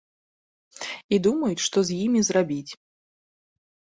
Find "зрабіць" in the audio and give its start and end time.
2.29-2.71